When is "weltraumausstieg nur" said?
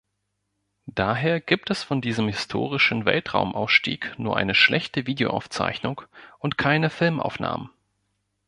3.05-4.35